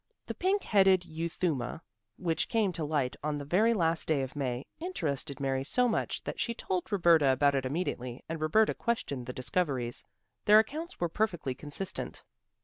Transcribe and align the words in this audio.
The 0.25 0.33
pink 0.33 0.63
headed 0.63 1.03
euthuma, 1.03 1.79
which 2.17 2.49
came 2.49 2.73
to 2.73 2.83
light 2.83 3.15
on 3.23 3.37
the 3.37 3.45
very 3.45 3.71
last 3.75 4.07
day 4.07 4.23
of 4.23 4.35
May, 4.35 4.65
interested 4.79 5.39
Mary 5.39 5.63
so 5.63 5.87
much 5.87 6.23
that 6.23 6.39
she 6.39 6.55
told 6.55 6.91
Roberta 6.91 7.27
about 7.29 7.53
it 7.53 7.67
immediately 7.67 8.23
and 8.27 8.41
Roberta 8.41 8.73
questioned 8.73 9.27
the 9.27 9.31
discoverers. 9.31 10.03
Their 10.45 10.57
accounts 10.57 10.99
were 10.99 11.07
perfectly 11.07 11.53
consistent. 11.53 12.23